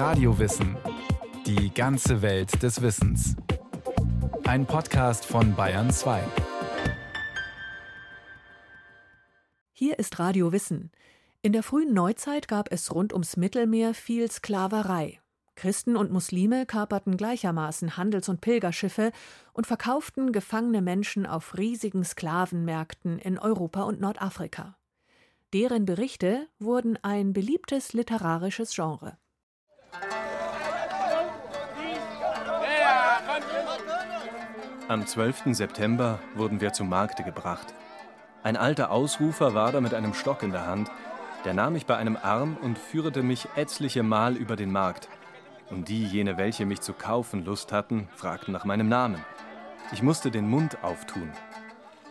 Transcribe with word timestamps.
Radiowissen. 0.00 0.78
Die 1.44 1.74
ganze 1.74 2.22
Welt 2.22 2.62
des 2.62 2.80
Wissens. 2.80 3.36
Ein 4.44 4.64
Podcast 4.64 5.26
von 5.26 5.54
Bayern 5.54 5.90
2. 5.90 6.22
Hier 9.72 9.98
ist 9.98 10.18
Radio 10.18 10.52
Wissen. 10.52 10.90
In 11.42 11.52
der 11.52 11.62
frühen 11.62 11.92
Neuzeit 11.92 12.48
gab 12.48 12.72
es 12.72 12.94
rund 12.94 13.12
ums 13.12 13.36
Mittelmeer 13.36 13.92
viel 13.92 14.30
Sklaverei. 14.30 15.20
Christen 15.54 15.96
und 15.96 16.10
Muslime 16.10 16.64
kaperten 16.64 17.18
gleichermaßen 17.18 17.98
Handels- 17.98 18.30
und 18.30 18.40
Pilgerschiffe 18.40 19.12
und 19.52 19.66
verkauften 19.66 20.32
gefangene 20.32 20.80
Menschen 20.80 21.26
auf 21.26 21.58
riesigen 21.58 22.04
Sklavenmärkten 22.04 23.18
in 23.18 23.38
Europa 23.38 23.82
und 23.82 24.00
Nordafrika. 24.00 24.78
Deren 25.52 25.84
Berichte 25.84 26.48
wurden 26.58 26.96
ein 27.02 27.34
beliebtes 27.34 27.92
literarisches 27.92 28.74
Genre. 28.74 29.18
Am 34.90 35.06
12. 35.06 35.54
September 35.54 36.18
wurden 36.34 36.60
wir 36.60 36.72
zum 36.72 36.88
Markte 36.88 37.22
gebracht. 37.22 37.74
Ein 38.42 38.56
alter 38.56 38.90
Ausrufer 38.90 39.54
war 39.54 39.70
da 39.70 39.80
mit 39.80 39.94
einem 39.94 40.14
Stock 40.14 40.42
in 40.42 40.50
der 40.50 40.66
Hand. 40.66 40.90
Der 41.44 41.54
nahm 41.54 41.74
mich 41.74 41.86
bei 41.86 41.96
einem 41.96 42.16
Arm 42.20 42.56
und 42.60 42.76
führte 42.76 43.22
mich 43.22 43.46
etliche 43.54 44.02
Mal 44.02 44.34
über 44.36 44.56
den 44.56 44.72
Markt. 44.72 45.08
Und 45.70 45.88
die, 45.88 46.04
jene, 46.04 46.38
welche 46.38 46.66
mich 46.66 46.80
zu 46.80 46.92
kaufen 46.92 47.44
Lust 47.44 47.70
hatten, 47.70 48.08
fragten 48.16 48.52
nach 48.52 48.64
meinem 48.64 48.88
Namen. 48.88 49.24
Ich 49.92 50.02
musste 50.02 50.32
den 50.32 50.48
Mund 50.48 50.82
auftun. 50.82 51.30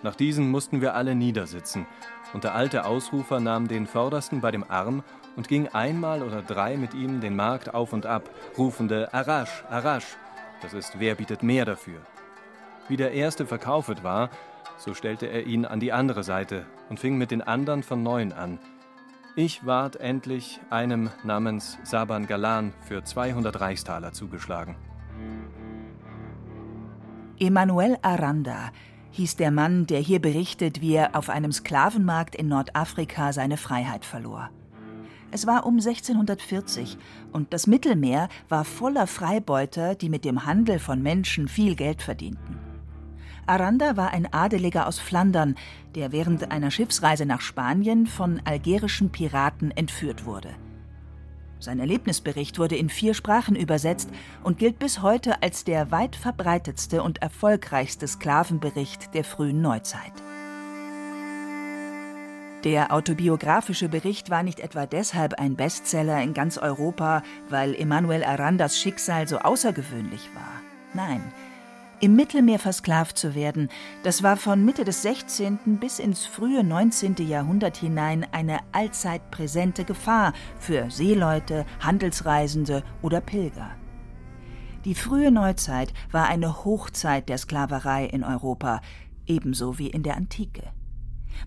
Nach 0.01 0.15
diesen 0.15 0.49
mussten 0.49 0.79
wir 0.79 0.95
alle 0.95 1.15
niedersitzen, 1.15 1.85
und 2.31 2.45
der 2.45 2.55
alte 2.55 2.85
Ausrufer 2.85 3.41
nahm 3.41 3.67
den 3.67 3.87
Vordersten 3.87 4.39
bei 4.39 4.51
dem 4.51 4.63
Arm 4.63 5.03
und 5.35 5.49
ging 5.49 5.67
einmal 5.67 6.23
oder 6.23 6.41
drei 6.41 6.77
mit 6.77 6.93
ihm 6.93 7.19
den 7.19 7.35
Markt 7.35 7.73
auf 7.73 7.91
und 7.91 8.05
ab, 8.05 8.29
rufende 8.57 9.13
Arasch, 9.13 9.65
Arasch, 9.69 10.15
das 10.61 10.73
ist, 10.73 10.97
wer 10.97 11.15
bietet 11.15 11.43
mehr 11.43 11.65
dafür. 11.65 11.99
Wie 12.89 12.97
der 12.97 13.11
erste 13.11 13.45
verkaufet 13.45 14.03
war, 14.03 14.31
so 14.77 14.95
stellte 14.95 15.27
er 15.27 15.45
ihn 15.45 15.63
an 15.63 15.79
die 15.79 15.93
andere 15.93 16.23
Seite 16.23 16.65
und 16.89 16.99
fing 16.99 17.19
mit 17.19 17.29
den 17.29 17.43
anderen 17.43 17.83
von 17.83 18.01
neuem 18.01 18.33
an. 18.33 18.57
Ich 19.35 19.63
ward 19.63 19.97
endlich 19.97 20.59
einem 20.71 21.11
namens 21.23 21.77
Saban 21.83 22.25
Galan 22.25 22.73
für 22.81 23.03
200 23.03 23.61
Reichstaler 23.61 24.11
zugeschlagen. 24.11 24.75
Emanuel 27.37 27.97
Aranda 28.01 28.71
hieß 29.11 29.35
der 29.35 29.51
Mann, 29.51 29.85
der 29.85 29.99
hier 29.99 30.19
berichtet, 30.19 30.81
wie 30.81 30.95
er 30.95 31.15
auf 31.15 31.29
einem 31.29 31.51
Sklavenmarkt 31.51 32.35
in 32.35 32.47
Nordafrika 32.47 33.33
seine 33.33 33.57
Freiheit 33.57 34.03
verlor. 34.03 34.49
Es 35.31 35.45
war 35.45 35.67
um 35.67 35.75
1640 35.75 36.97
und 37.31 37.53
das 37.53 37.67
Mittelmeer 37.67 38.29
war 38.49 38.65
voller 38.65 39.05
Freibeuter, 39.05 39.93
die 39.93 40.09
mit 40.09 40.25
dem 40.25 40.47
Handel 40.47 40.79
von 40.79 41.03
Menschen 41.03 41.47
viel 41.47 41.75
Geld 41.75 42.01
verdienten. 42.01 42.68
Aranda 43.49 43.97
war 43.97 44.11
ein 44.11 44.31
Adeliger 44.31 44.87
aus 44.87 44.99
Flandern, 44.99 45.55
der 45.95 46.11
während 46.11 46.51
einer 46.51 46.69
Schiffsreise 46.69 47.25
nach 47.25 47.41
Spanien 47.41 48.05
von 48.05 48.39
algerischen 48.45 49.09
Piraten 49.09 49.71
entführt 49.71 50.25
wurde. 50.25 50.49
Sein 51.59 51.79
Erlebnisbericht 51.79 52.59
wurde 52.59 52.77
in 52.77 52.89
vier 52.89 53.15
Sprachen 53.15 53.55
übersetzt 53.55 54.11
und 54.43 54.59
gilt 54.59 54.77
bis 54.77 55.01
heute 55.01 55.41
als 55.41 55.65
der 55.65 55.91
weit 55.91 56.15
verbreitetste 56.15 57.01
und 57.01 57.23
erfolgreichste 57.23 58.07
Sklavenbericht 58.07 59.15
der 59.15 59.23
frühen 59.23 59.61
Neuzeit. 59.61 60.13
Der 62.63 62.93
autobiografische 62.93 63.89
Bericht 63.89 64.29
war 64.29 64.43
nicht 64.43 64.59
etwa 64.59 64.85
deshalb 64.85 65.39
ein 65.39 65.55
Bestseller 65.55 66.21
in 66.21 66.35
ganz 66.35 66.57
Europa, 66.59 67.23
weil 67.49 67.73
Emanuel 67.73 68.23
Arandas 68.23 68.79
Schicksal 68.79 69.27
so 69.27 69.39
außergewöhnlich 69.39 70.29
war. 70.35 70.61
Nein, 70.93 71.21
im 72.01 72.15
Mittelmeer 72.15 72.59
versklavt 72.59 73.17
zu 73.17 73.35
werden, 73.35 73.69
das 74.03 74.23
war 74.23 74.37
von 74.37 74.63
Mitte 74.63 74.85
des 74.85 75.01
16. 75.01 75.79
bis 75.79 75.99
ins 75.99 76.25
frühe 76.25 76.63
19. 76.63 77.15
Jahrhundert 77.27 77.77
hinein 77.77 78.25
eine 78.31 78.59
allzeit 78.71 79.31
präsente 79.31 79.83
Gefahr 79.83 80.33
für 80.59 80.89
Seeleute, 80.89 81.65
Handelsreisende 81.81 82.83
oder 83.01 83.19
Pilger. 83.21 83.71
Die 84.85 84.95
frühe 84.95 85.29
Neuzeit 85.29 85.93
war 86.11 86.27
eine 86.27 86.63
Hochzeit 86.63 87.27
der 87.27 87.37
Sklaverei 87.37 88.05
in 88.05 88.23
Europa, 88.23 88.79
ebenso 89.27 89.77
wie 89.77 89.89
in 89.89 90.03
der 90.03 90.15
Antike. 90.15 90.63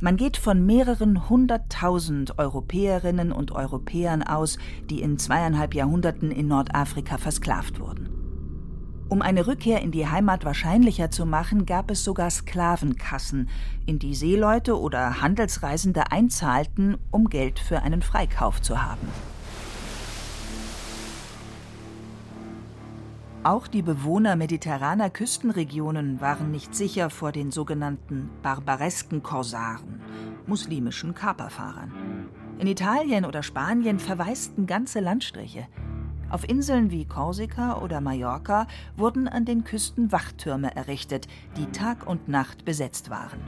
Man 0.01 0.17
geht 0.17 0.37
von 0.37 0.65
mehreren 0.65 1.29
hunderttausend 1.31 2.39
Europäerinnen 2.39 3.33
und 3.33 3.53
Europäern 3.53 4.23
aus, 4.23 4.59
die 4.91 5.01
in 5.01 5.19
zweieinhalb 5.19 5.75
Jahrhunderten 5.75 6.31
in 6.31 6.49
Nordafrika 6.49 7.19
versklavt 7.19 7.81
wurden. 7.81 8.22
Um 9.13 9.21
eine 9.21 9.47
Rückkehr 9.47 9.83
in 9.83 9.91
die 9.91 10.09
Heimat 10.09 10.47
wahrscheinlicher 10.47 11.11
zu 11.11 11.27
machen, 11.27 11.67
gab 11.67 11.91
es 11.91 12.03
sogar 12.03 12.31
Sklavenkassen, 12.31 13.51
in 13.85 13.99
die 13.99 14.15
Seeleute 14.15 14.81
oder 14.81 15.21
Handelsreisende 15.21 16.11
einzahlten, 16.11 16.97
um 17.11 17.29
Geld 17.29 17.59
für 17.59 17.83
einen 17.83 18.01
Freikauf 18.01 18.63
zu 18.63 18.83
haben. 18.83 19.07
Auch 23.43 23.67
die 23.67 23.83
Bewohner 23.83 24.35
mediterraner 24.35 25.11
Küstenregionen 25.11 26.23
waren 26.23 26.51
nicht 26.51 26.75
sicher 26.75 27.11
vor 27.11 27.33
den 27.33 27.51
sogenannten 27.51 28.31
barbaresken 28.43 29.23
Korsaren, 29.23 30.01
muslimischen 30.47 31.15
Kaperfahrern. 31.15 31.93
In 32.59 32.67
Italien 32.67 33.27
oder 33.27 33.43
Spanien 33.43 33.99
verwaisten 33.99 34.67
ganze 34.67 35.01
Landstriche. 35.01 35.67
Auf 36.33 36.49
Inseln 36.49 36.91
wie 36.91 37.05
Korsika 37.05 37.77
oder 37.77 38.01
Mallorca 38.01 38.67
wurden 38.97 39.29
an 39.29 39.45
den 39.45 39.65
Küsten 39.65 40.13
Wachtürme 40.13 40.75
errichtet, 40.75 41.29
die 41.59 41.67
Tag 41.67 42.07
und 42.07 42.27
Nacht 42.27 42.65
besetzt 42.65 43.11
waren. 43.11 43.39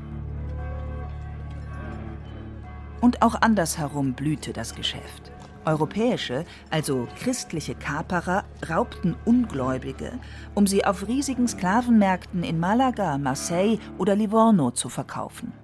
Und 3.01 3.23
auch 3.23 3.41
andersherum 3.41 4.13
blühte 4.13 4.53
das 4.53 4.75
Geschäft. 4.75 5.33
Europäische, 5.65 6.45
also 6.69 7.09
christliche 7.19 7.75
Kaperer, 7.75 8.45
raubten 8.69 9.17
Ungläubige, 9.25 10.21
um 10.55 10.67
sie 10.67 10.85
auf 10.85 11.09
riesigen 11.09 11.49
Sklavenmärkten 11.49 12.43
in 12.43 12.61
Malaga, 12.61 13.17
Marseille 13.17 13.79
oder 13.97 14.15
Livorno 14.15 14.73
zu 14.73 14.91
verkaufen. 14.91 15.55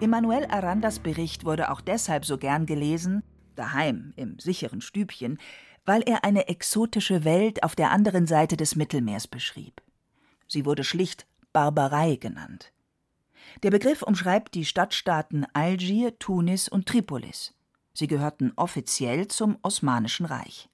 Emanuel 0.00 0.46
Arandas 0.46 1.00
Bericht 1.00 1.44
wurde 1.44 1.70
auch 1.70 1.82
deshalb 1.82 2.24
so 2.24 2.38
gern 2.38 2.64
gelesen, 2.64 3.22
daheim 3.58 4.12
im 4.16 4.38
sicheren 4.38 4.80
Stübchen, 4.80 5.38
weil 5.84 6.02
er 6.02 6.24
eine 6.24 6.48
exotische 6.48 7.24
Welt 7.24 7.62
auf 7.62 7.74
der 7.74 7.90
anderen 7.90 8.26
Seite 8.26 8.56
des 8.56 8.76
Mittelmeers 8.76 9.26
beschrieb. 9.26 9.82
Sie 10.46 10.64
wurde 10.64 10.84
schlicht 10.84 11.26
Barbarei 11.52 12.16
genannt. 12.16 12.72
Der 13.62 13.70
Begriff 13.70 14.02
umschreibt 14.02 14.54
die 14.54 14.64
Stadtstaaten 14.64 15.46
Algier, 15.52 16.18
Tunis 16.18 16.68
und 16.68 16.86
Tripolis. 16.86 17.54
Sie 17.94 18.06
gehörten 18.06 18.52
offiziell 18.56 19.28
zum 19.28 19.58
Osmanischen 19.62 20.26
Reich. 20.26 20.68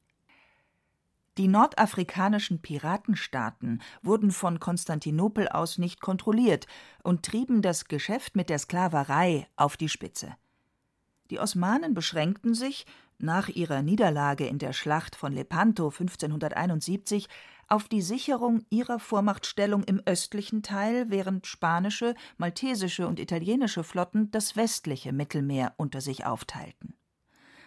Die 1.39 1.49
nordafrikanischen 1.49 2.61
Piratenstaaten 2.61 3.83
wurden 4.03 4.31
von 4.31 4.61
Konstantinopel 4.61 5.49
aus 5.49 5.79
nicht 5.79 6.01
kontrolliert 6.01 6.67
und 7.03 7.25
trieben 7.25 7.61
das 7.61 7.87
Geschäft 7.87 8.37
mit 8.37 8.49
der 8.51 8.59
Sklaverei 8.59 9.49
auf 9.57 9.77
die 9.77 9.89
Spitze. 9.89 10.37
Die 11.31 11.39
Osmanen 11.41 11.95
beschränkten 11.95 12.55
sich, 12.55 12.87
nach 13.19 13.49
ihrer 13.49 13.83
Niederlage 13.83 14.47
in 14.47 14.59
der 14.59 14.73
Schlacht 14.73 15.17
von 15.17 15.33
Lepanto 15.33 15.89
1571, 15.89 17.29
auf 17.69 17.89
die 17.89 18.03
Sicherung 18.03 18.65
ihrer 18.71 18.99
Vormachtstellung 18.99 19.85
im 19.85 20.03
östlichen 20.05 20.63
Teil, 20.63 21.11
während 21.11 21.47
spanische, 21.47 22.15
maltesische 22.37 23.07
und 23.07 23.19
italienische 23.19 23.85
Flotten 23.85 24.31
das 24.31 24.57
westliche 24.57 25.13
Mittelmeer 25.13 25.73
unter 25.77 26.01
sich 26.01 26.27
aufteilten. 26.27 26.95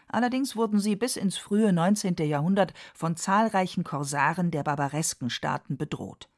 Allerdings 0.08 0.56
wurden 0.56 0.80
sie 0.80 0.96
bis 0.96 1.18
ins 1.18 1.38
frühe 1.38 1.74
19. 1.74 2.16
Jahrhundert 2.20 2.74
von 2.94 3.16
zahlreichen 3.18 3.84
Korsaren 3.84 4.52
der 4.52 4.64
barbaresken 4.64 5.30
Staaten 5.30 5.78
bedroht. 5.78 6.30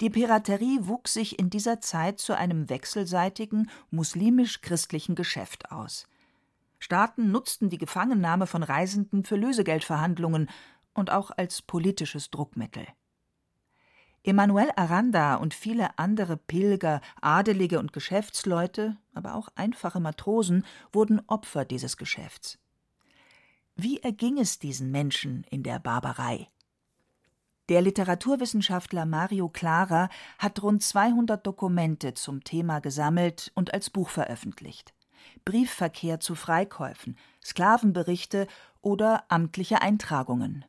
Die 0.00 0.08
Piraterie 0.08 0.78
wuchs 0.82 1.12
sich 1.12 1.38
in 1.38 1.50
dieser 1.50 1.80
Zeit 1.80 2.20
zu 2.20 2.34
einem 2.34 2.70
wechselseitigen 2.70 3.70
muslimisch-christlichen 3.90 5.14
Geschäft 5.14 5.70
aus. 5.70 6.08
Staaten 6.78 7.30
nutzten 7.30 7.68
die 7.68 7.76
Gefangennahme 7.76 8.46
von 8.46 8.62
Reisenden 8.62 9.24
für 9.24 9.36
Lösegeldverhandlungen 9.36 10.48
und 10.94 11.10
auch 11.10 11.30
als 11.30 11.60
politisches 11.60 12.30
Druckmittel. 12.30 12.86
Emanuel 14.22 14.70
Aranda 14.76 15.36
und 15.36 15.52
viele 15.52 15.98
andere 15.98 16.36
Pilger, 16.38 17.02
Adelige 17.20 17.78
und 17.78 17.92
Geschäftsleute, 17.92 18.96
aber 19.14 19.34
auch 19.34 19.48
einfache 19.54 20.00
Matrosen 20.00 20.64
wurden 20.92 21.20
Opfer 21.26 21.66
dieses 21.66 21.98
Geschäfts. 21.98 22.58
Wie 23.76 23.98
erging 23.98 24.38
es 24.38 24.58
diesen 24.58 24.90
Menschen 24.90 25.44
in 25.50 25.62
der 25.62 25.78
Barbarei? 25.78 26.48
Der 27.70 27.82
Literaturwissenschaftler 27.82 29.06
Mario 29.06 29.48
Clara 29.48 30.08
hat 30.38 30.60
rund 30.60 30.82
200 30.82 31.46
Dokumente 31.46 32.14
zum 32.14 32.42
Thema 32.42 32.80
gesammelt 32.80 33.52
und 33.54 33.72
als 33.72 33.90
Buch 33.90 34.08
veröffentlicht. 34.08 34.92
Briefverkehr 35.44 36.18
zu 36.18 36.34
Freikäufen, 36.34 37.16
Sklavenberichte 37.44 38.48
oder 38.82 39.22
amtliche 39.28 39.82
Eintragungen. 39.82 40.64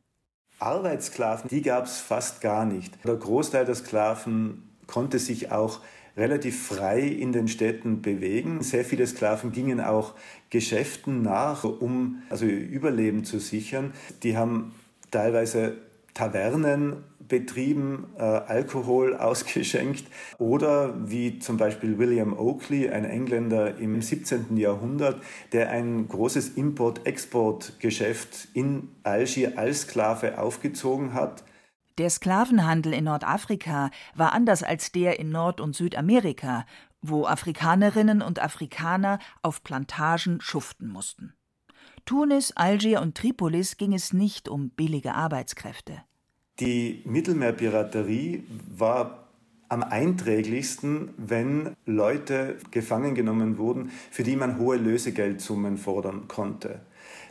Arbeitssklaven, 0.60 1.50
die 1.50 1.64
gab 1.64 1.86
es 1.86 1.98
fast 1.98 2.40
gar 2.40 2.66
nicht. 2.66 3.04
Der 3.04 3.16
Großteil 3.16 3.66
der 3.66 3.74
Sklaven 3.74 4.70
konnte 4.86 5.18
sich 5.18 5.52
auch 5.52 5.80
relativ 6.16 6.68
frei 6.68 7.02
in 7.02 7.32
den 7.32 7.48
Städten 7.48 8.04
bewegen. 8.04 8.62
Sehr 8.62 8.86
viele 8.86 9.08
Sklaven 9.08 9.52
gingen 9.52 9.82
auch 9.82 10.14
Geschäften 10.52 11.24
nach, 11.24 11.64
um 11.64 12.22
also 12.30 12.46
ihr 12.46 12.60
Überleben 12.60 13.24
zu 13.24 13.40
sichern. 13.40 13.92
Die 14.22 14.38
haben 14.38 14.76
teilweise 15.10 15.78
Tavernen 16.14 17.04
betrieben, 17.28 18.08
äh, 18.18 18.22
Alkohol 18.22 19.18
ausgeschenkt 19.18 20.06
oder 20.38 20.94
wie 21.10 21.40
zum 21.40 21.58
Beispiel 21.58 21.98
William 21.98 22.38
Oakley, 22.38 22.90
ein 22.90 23.06
Engländer 23.06 23.78
im 23.78 24.02
17. 24.02 24.58
Jahrhundert, 24.58 25.22
der 25.54 25.70
ein 25.70 26.08
großes 26.08 26.50
Import-Export-Geschäft 26.50 28.50
in 28.54 28.90
Algier 29.04 29.58
als 29.58 29.82
Sklave 29.82 30.40
aufgezogen 30.40 31.14
hat. 31.14 31.44
Der 31.98 32.10
Sklavenhandel 32.10 32.94
in 32.94 33.06
Nordafrika 33.06 33.92
war 34.16 34.34
anders 34.34 34.64
als 34.64 34.92
der 34.92 35.20
in 35.20 35.30
Nord- 35.30 35.62
und 35.62 35.76
Südamerika, 35.76 36.66
wo 37.02 37.26
Afrikanerinnen 37.26 38.22
und 38.22 38.42
Afrikaner 38.42 39.20
auf 39.42 39.64
Plantagen 39.64 40.40
schuften 40.42 40.88
mussten. 40.88 41.34
Tunis, 42.06 42.52
Algier 42.56 43.02
und 43.02 43.16
Tripolis 43.16 43.78
ging 43.78 43.94
es 43.94 44.14
nicht 44.14 44.50
um 44.50 44.70
billige 44.70 45.14
Arbeitskräfte. 45.14 46.04
Die 46.60 47.02
Mittelmeerpiraterie 47.06 48.44
war 48.78 49.28
am 49.70 49.84
einträglichsten, 49.84 51.14
wenn 51.18 51.76
Leute 51.86 52.58
gefangen 52.72 53.16
genommen 53.16 53.58
wurden, 53.58 53.92
für 54.12 54.24
die 54.24 54.36
man 54.36 54.60
hohe 54.60 54.76
Lösegeldsummen 54.76 55.78
fordern 55.78 56.28
konnte. 56.28 56.82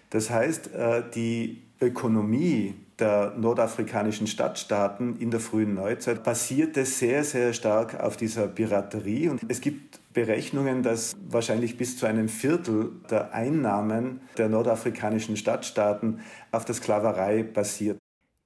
Das 0.09 0.31
heißt, 0.31 0.75
äh, 0.75 1.03
die 1.15 1.63
Ökonomie 1.81 2.75
der 2.99 3.35
nordafrikanischen 3.37 4.27
Stadtstaaten 4.27 5.17
in 5.19 5.31
der 5.31 5.41
frühen 5.41 5.75
Neuzeit 5.75 6.23
basierte 6.23 6.85
sehr, 6.85 7.25
sehr 7.25 7.53
stark 7.53 8.01
auf 8.01 8.17
dieser 8.17 8.47
Piraterie. 8.49 9.29
Und 9.29 9.41
es 9.49 9.61
gibt 9.61 10.00
Berechnungen, 10.13 10.83
dass 10.83 11.17
wahrscheinlich 11.29 11.77
bis 11.77 11.97
zu 11.97 12.07
einem 12.07 12.29
Viertel 12.29 12.93
der 13.11 13.33
Einnahmen 13.33 14.21
der 14.37 14.49
nordafrikanischen 14.49 15.37
Stadtstaaten 15.37 16.21
auf 16.51 16.65
der 16.65 16.75
Sklaverei 16.75 17.43
basiert. 17.43 17.99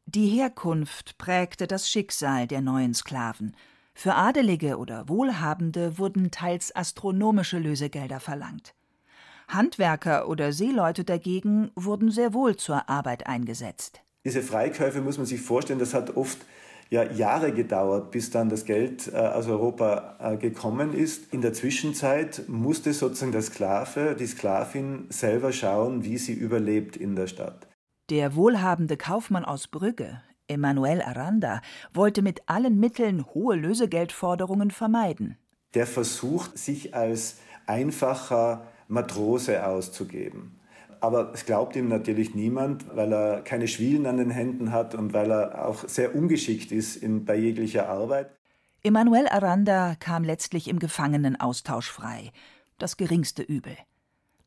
Die 0.07 0.29
Herkunft 0.29 1.17
prägte 1.17 1.67
das 1.67 1.89
Schicksal 1.89 2.47
der 2.47 2.61
neuen 2.61 2.93
Sklaven. 2.93 3.57
Für 3.95 4.15
Adelige 4.15 4.77
oder 4.77 5.09
Wohlhabende 5.09 5.99
wurden 5.99 6.31
teils 6.31 6.75
astronomische 6.75 7.59
Lösegelder 7.59 8.21
verlangt. 8.21 8.75
Handwerker 9.49 10.29
oder 10.29 10.53
Seeleute 10.53 11.05
dagegen 11.05 11.71
wurden 11.75 12.11
sehr 12.11 12.35
wohl 12.35 12.57
zur 12.57 12.89
Arbeit 12.89 13.27
eingesetzt. 13.27 14.03
Diese 14.25 14.43
Freikäufe 14.43 15.01
muss 15.01 15.19
man 15.19 15.27
sich 15.27 15.41
vorstellen, 15.41 15.79
das 15.79 15.95
hat 15.95 16.17
oft 16.17 16.39
ja, 16.91 17.03
Jahre 17.03 17.53
gedauert, 17.53 18.11
bis 18.11 18.31
dann 18.31 18.49
das 18.49 18.65
Geld 18.65 19.11
äh, 19.13 19.17
aus 19.17 19.47
Europa 19.49 20.17
äh, 20.21 20.37
gekommen 20.37 20.93
ist. 20.93 21.33
In 21.33 21.41
der 21.41 21.53
Zwischenzeit 21.53 22.45
musste 22.49 22.93
sozusagen 22.93 23.33
der 23.33 23.43
Sklave, 23.43 24.17
die 24.19 24.27
Sklavin 24.27 25.07
selber 25.09 25.53
schauen, 25.53 26.05
wie 26.05 26.19
sie 26.19 26.35
überlebt 26.35 26.97
in 26.97 27.17
der 27.17 27.27
Stadt. 27.27 27.67
Der 28.11 28.37
wohlhabende 28.37 28.97
Kaufmann 28.97 29.45
aus 29.45 29.69
Brügge, 29.69 30.21
Emanuel 30.47 31.01
Aranda, 31.01 31.63
wollte 31.93 32.21
mit 32.21 32.43
allen 32.47 32.79
Mitteln 32.79 33.25
hohe 33.33 33.57
Lösegeldforderungen 33.57 34.71
vermeiden. 34.71 35.39
Der 35.75 35.87
versucht, 35.87 36.59
sich 36.59 36.95
als 36.95 37.39
einfacher 37.67 38.67
Matrose 38.89 39.67
auszugeben. 39.67 40.61
Aber 41.05 41.35
es 41.35 41.45
glaubt 41.45 41.77
ihm 41.77 41.89
natürlich 41.89 42.35
niemand, 42.35 42.97
weil 42.97 43.13
er 43.13 43.43
keine 43.43 43.69
Schwielen 43.69 44.07
an 44.07 44.17
den 44.17 44.31
Händen 44.31 44.73
hat 44.73 44.95
und 44.95 45.13
weil 45.13 45.31
er 45.31 45.69
auch 45.69 45.87
sehr 45.87 46.15
ungeschickt 46.15 46.73
ist 46.73 46.97
in, 46.97 47.27
bei 47.27 47.37
jeglicher 47.37 47.91
Arbeit. 47.91 48.31
Emanuel 48.83 49.29
Aranda 49.29 49.97
kam 50.01 50.25
letztlich 50.25 50.67
im 50.67 50.79
Gefangenenaustausch 50.79 51.91
frei. 51.91 52.33
Das 52.79 52.97
geringste 52.97 53.43
Übel. 53.43 53.77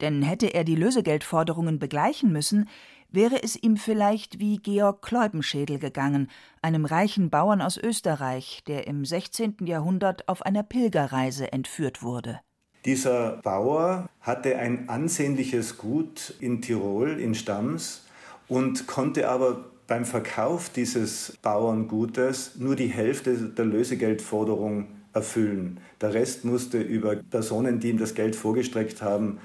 Denn 0.02 0.24
hätte 0.24 0.48
er 0.48 0.64
die 0.64 0.74
Lösegeldforderungen 0.74 1.78
begleichen 1.78 2.32
müssen, 2.32 2.68
wäre 3.12 3.44
es 3.44 3.56
ihm 3.56 3.78
vielleicht 3.78 4.40
wie 4.40 4.58
Georg 4.58 5.04
Kleubenschädel 5.04 5.78
gegangen, 5.78 6.28
einem 6.64 6.86
reichen 6.86 7.30
Bauern 7.30 7.62
aus 7.62 7.78
Österreich, 7.78 8.64
der 8.66 8.88
im 8.88 9.06
16. 9.06 9.58
Jahrhundert 9.66 10.28
auf 10.28 10.42
einer 10.42 10.64
Pilgerreise 10.64 11.52
entführt 11.52 12.02
wurde. 12.02 12.40
Dieser 12.88 13.42
Bauer 13.44 14.08
hatte 14.22 14.56
ein 14.56 14.88
ansehnliches 14.88 15.78
Gut 15.78 16.34
in 16.40 16.62
Tirol, 16.62 17.20
in 17.20 17.36
Stams, 17.36 18.06
und 18.48 18.88
konnte 18.88 19.28
aber 19.28 19.66
beim 19.88 20.06
Verkauf 20.06 20.70
dieses 20.70 21.38
Bauerngutes 21.42 22.54
nur 22.58 22.78
die 22.78 22.88
Hälfte 22.88 23.36
der 23.36 23.66
Lösegeldforderung 23.66 24.88
erfüllen. 25.12 25.82
Der 26.00 26.14
Rest 26.14 26.46
musste 26.46 26.80
über 26.80 27.18
Personen, 27.18 27.82
die 27.82 27.90
ihm 27.90 27.98
das 27.98 28.16
Geld 28.16 28.38
vorgestreckt 28.38 29.02
haben, 29.02 29.40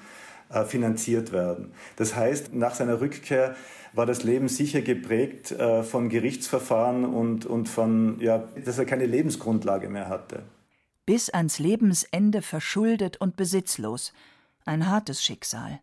äh, 0.49 0.65
finanziert 0.65 1.33
werden. 1.33 1.73
Das 1.97 2.15
heißt, 2.15 2.55
nach 2.55 2.77
seiner 2.77 3.01
Rückkehr 3.01 3.57
war 3.93 4.07
das 4.07 4.23
Leben 4.23 4.47
sicher 4.47 4.83
geprägt 4.83 5.51
äh, 5.51 5.83
von 5.83 6.11
Gerichtsverfahren 6.11 7.05
und, 7.05 7.45
und 7.45 7.69
von, 7.69 8.21
ja, 8.21 8.45
dass 8.65 8.79
er 8.79 8.85
keine 8.85 9.07
Lebensgrundlage 9.07 9.89
mehr 9.89 10.09
hatte 10.09 10.45
bis 11.13 11.29
ans 11.29 11.59
Lebensende 11.59 12.41
verschuldet 12.41 13.19
und 13.19 13.37
besitzlos, 13.37 14.15
ein 14.65 14.89
hartes 14.89 15.23
Schicksal. 15.23 15.81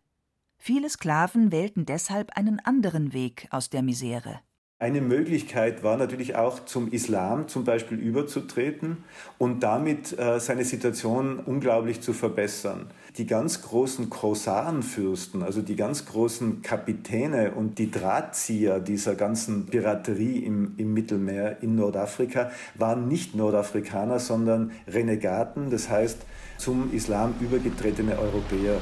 Viele 0.58 0.90
Sklaven 0.90 1.52
wählten 1.52 1.86
deshalb 1.86 2.36
einen 2.36 2.60
anderen 2.60 3.14
Weg 3.14 3.48
aus 3.52 3.70
der 3.70 3.84
Misere. 3.84 4.40
Eine 4.80 5.02
Möglichkeit 5.02 5.84
war 5.84 5.98
natürlich 5.98 6.36
auch 6.36 6.66
zum 6.66 6.92
Islam 6.92 7.48
zum 7.48 7.64
Beispiel 7.64 8.00
überzutreten 8.00 9.04
und 9.38 9.62
damit 9.62 10.18
äh, 10.18 10.40
seine 10.40 10.66
Situation 10.66 11.38
unglaublich 11.38 12.02
zu 12.02 12.14
verbessern. 12.14 12.90
Die 13.18 13.26
ganz 13.26 13.64
großen 13.64 14.10
Korsarenfürsten, 14.10 15.42
also 15.44 15.62
die 15.62 15.76
ganz 15.76 16.06
großen 16.06 16.62
Kapitäne 16.62 17.52
und 17.52 17.80
die 17.80 17.90
Drahtzieher 17.90 18.80
dieser 18.80 19.16
ganzen 19.16 19.66
Piraterie 19.66 20.40
im, 20.40 20.74
im 20.78 20.94
Mittelmeer 20.94 21.62
in 21.64 21.76
Nordafrika 21.76 22.52
waren 22.76 23.08
nicht 23.08 23.36
Nordafrikaner, 23.36 24.20
sondern 24.20 24.72
Renegaten, 24.88 25.70
das 25.72 25.90
heißt 25.90 26.20
zum 26.58 26.94
Islam 26.94 27.34
übergetretene 27.40 28.18
Europäer. 28.18 28.80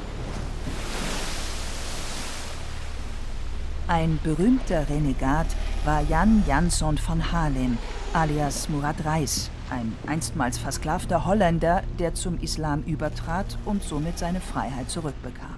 Ein 3.88 4.18
berühmter 4.22 4.86
Renegat 4.90 5.46
war 5.86 6.02
Jan 6.02 6.44
Jansson 6.46 6.98
von 6.98 7.32
Haarlem, 7.32 7.78
alias 8.12 8.68
Murat 8.68 9.02
Reis, 9.06 9.50
ein 9.70 9.96
einstmals 10.06 10.58
versklavter 10.58 11.24
Holländer, 11.24 11.82
der 11.98 12.14
zum 12.14 12.38
Islam 12.40 12.82
übertrat 12.82 13.58
und 13.64 13.82
somit 13.82 14.18
seine 14.18 14.40
Freiheit 14.40 14.90
zurückbekam. 14.90 15.56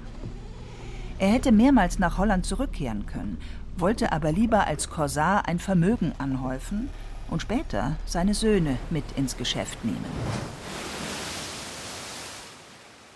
Er 1.19 1.29
hätte 1.29 1.53
mehrmals 1.53 1.99
nach 1.99 2.19
Holland 2.19 2.47
zurückkehren 2.47 3.07
können, 3.07 3.39
wollte 3.77 4.13
aber 4.13 4.33
lieber 4.33 4.67
als 4.67 4.89
Korsar 4.89 5.47
ein 5.47 5.59
Vermögen 5.59 6.13
anhäufen 6.19 6.89
und 7.29 7.43
später 7.43 7.97
seine 8.07 8.35
Söhne 8.35 8.77
mit 8.91 9.05
ins 9.17 9.37
Geschäft 9.37 9.85
nehmen. 9.85 10.05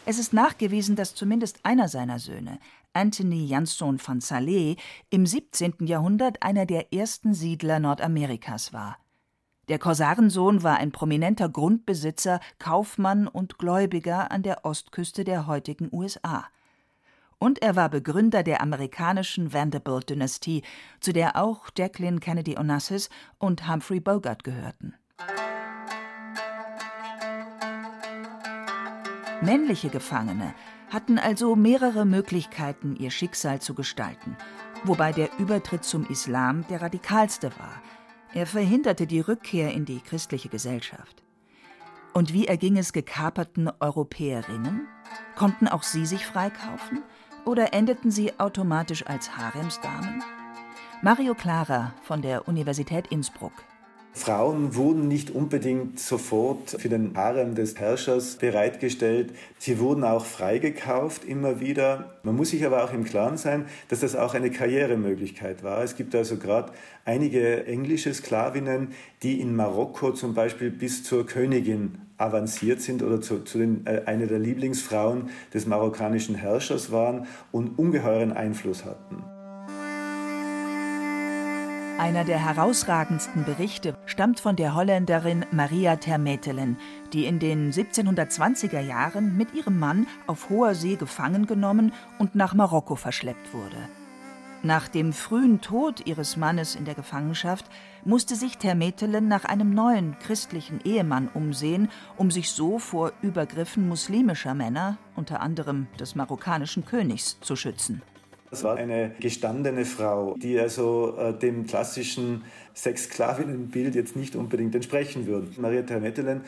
Es 0.06 0.18
ist 0.18 0.34
nachgewiesen, 0.34 0.96
dass 0.96 1.14
zumindest 1.14 1.60
einer 1.62 1.88
seiner 1.88 2.18
Söhne, 2.18 2.58
Anthony 2.92 3.46
Jansson 3.46 3.98
von 3.98 4.20
Salé, 4.20 4.76
im 5.08 5.24
17. 5.24 5.86
Jahrhundert 5.86 6.42
einer 6.42 6.66
der 6.66 6.92
ersten 6.92 7.32
Siedler 7.32 7.80
Nordamerikas 7.80 8.74
war. 8.74 8.98
Der 9.68 9.78
Korsarensohn 9.78 10.62
war 10.62 10.76
ein 10.76 10.92
prominenter 10.92 11.48
Grundbesitzer, 11.48 12.40
Kaufmann 12.58 13.26
und 13.26 13.58
Gläubiger 13.58 14.30
an 14.30 14.42
der 14.42 14.64
Ostküste 14.64 15.24
der 15.24 15.46
heutigen 15.46 15.88
USA. 15.90 16.44
Und 17.38 17.62
er 17.62 17.74
war 17.76 17.88
Begründer 17.88 18.42
der 18.42 18.60
amerikanischen 18.60 19.52
Vanderbilt-Dynastie, 19.52 20.62
zu 21.00 21.12
der 21.12 21.36
auch 21.36 21.68
Jacqueline 21.76 22.20
Kennedy 22.20 22.56
Onassis 22.58 23.08
und 23.38 23.68
Humphrey 23.68 24.00
Bogart 24.00 24.44
gehörten. 24.44 24.94
Männliche 29.40 29.90
Gefangene 29.90 30.54
hatten 30.90 31.18
also 31.18 31.56
mehrere 31.56 32.04
Möglichkeiten, 32.06 32.96
ihr 32.96 33.10
Schicksal 33.10 33.60
zu 33.60 33.74
gestalten, 33.74 34.36
wobei 34.84 35.12
der 35.12 35.28
Übertritt 35.38 35.84
zum 35.84 36.06
Islam 36.06 36.66
der 36.68 36.80
radikalste 36.82 37.50
war. 37.58 37.82
Er 38.34 38.46
verhinderte 38.46 39.06
die 39.06 39.20
Rückkehr 39.20 39.72
in 39.72 39.84
die 39.84 40.00
christliche 40.00 40.48
Gesellschaft. 40.48 41.22
Und 42.12 42.32
wie 42.32 42.46
erging 42.46 42.76
es 42.76 42.92
gekaperten 42.92 43.70
Europäerinnen? 43.80 44.88
Konnten 45.36 45.68
auch 45.68 45.84
sie 45.84 46.04
sich 46.04 46.26
freikaufen? 46.26 47.02
Oder 47.44 47.72
endeten 47.72 48.10
sie 48.10 48.38
automatisch 48.40 49.06
als 49.06 49.36
Haremsdamen? 49.36 50.22
Mario 51.02 51.34
Clara 51.34 51.94
von 52.02 52.22
der 52.22 52.48
Universität 52.48 53.08
Innsbruck 53.08 53.52
Frauen 54.16 54.76
wurden 54.76 55.08
nicht 55.08 55.32
unbedingt 55.32 55.98
sofort 55.98 56.76
für 56.78 56.88
den 56.88 57.16
Harem 57.16 57.56
des 57.56 57.80
Herrschers 57.80 58.36
bereitgestellt. 58.36 59.34
Sie 59.58 59.80
wurden 59.80 60.04
auch 60.04 60.24
freigekauft 60.24 61.24
immer 61.24 61.58
wieder. 61.58 62.14
Man 62.22 62.36
muss 62.36 62.50
sich 62.50 62.64
aber 62.64 62.84
auch 62.84 62.92
im 62.92 63.02
Klaren 63.02 63.36
sein, 63.36 63.66
dass 63.88 64.00
das 64.00 64.14
auch 64.14 64.34
eine 64.34 64.52
Karrieremöglichkeit 64.52 65.64
war. 65.64 65.82
Es 65.82 65.96
gibt 65.96 66.14
also 66.14 66.36
gerade 66.36 66.72
einige 67.04 67.66
englische 67.66 68.14
Sklavinnen, 68.14 68.92
die 69.24 69.40
in 69.40 69.56
Marokko 69.56 70.12
zum 70.12 70.32
Beispiel 70.32 70.70
bis 70.70 71.02
zur 71.02 71.26
Königin 71.26 71.98
avanciert 72.16 72.80
sind 72.80 73.02
oder 73.02 73.20
zu, 73.20 73.40
zu 73.40 73.58
den, 73.58 73.84
äh, 73.84 74.02
eine 74.06 74.28
der 74.28 74.38
Lieblingsfrauen 74.38 75.30
des 75.52 75.66
marokkanischen 75.66 76.36
Herrschers 76.36 76.92
waren 76.92 77.26
und 77.50 77.76
ungeheuren 77.80 78.32
Einfluss 78.32 78.84
hatten. 78.84 79.33
Einer 81.96 82.24
der 82.24 82.38
herausragendsten 82.38 83.44
Berichte 83.44 83.96
stammt 84.04 84.40
von 84.40 84.56
der 84.56 84.74
Holländerin 84.74 85.46
Maria 85.52 85.94
Termetelen, 85.94 86.76
die 87.12 87.24
in 87.24 87.38
den 87.38 87.72
1720er 87.72 88.80
Jahren 88.80 89.36
mit 89.36 89.54
ihrem 89.54 89.78
Mann 89.78 90.08
auf 90.26 90.50
hoher 90.50 90.74
See 90.74 90.96
gefangen 90.96 91.46
genommen 91.46 91.92
und 92.18 92.34
nach 92.34 92.52
Marokko 92.52 92.96
verschleppt 92.96 93.54
wurde. 93.54 93.76
Nach 94.64 94.88
dem 94.88 95.12
frühen 95.12 95.60
Tod 95.60 96.04
ihres 96.04 96.36
Mannes 96.36 96.74
in 96.74 96.84
der 96.84 96.96
Gefangenschaft 96.96 97.66
musste 98.04 98.34
sich 98.34 98.58
Termetelen 98.58 99.28
nach 99.28 99.44
einem 99.44 99.72
neuen 99.72 100.18
christlichen 100.18 100.80
Ehemann 100.84 101.28
umsehen, 101.32 101.88
um 102.16 102.32
sich 102.32 102.50
so 102.50 102.80
vor 102.80 103.12
Übergriffen 103.22 103.86
muslimischer 103.86 104.54
Männer, 104.54 104.98
unter 105.14 105.40
anderem 105.40 105.86
des 106.00 106.16
marokkanischen 106.16 106.84
Königs, 106.84 107.38
zu 107.40 107.54
schützen. 107.54 108.02
Das 108.54 108.62
war 108.62 108.76
eine 108.76 109.10
gestandene 109.18 109.84
Frau, 109.84 110.36
die 110.40 110.56
also 110.60 111.16
äh, 111.18 111.36
dem 111.36 111.66
klassischen 111.66 112.44
Sexsklavinnenbild 112.76 113.96
jetzt 113.96 114.14
nicht 114.14 114.36
unbedingt 114.36 114.76
entsprechen 114.76 115.26
würde. 115.26 115.48
Maria 115.60 115.82
Termetelen 115.82 116.42